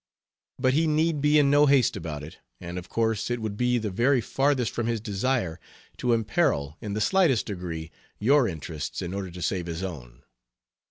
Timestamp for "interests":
8.47-9.03